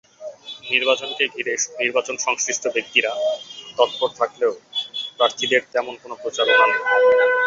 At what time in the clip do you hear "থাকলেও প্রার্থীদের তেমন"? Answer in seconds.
4.19-5.93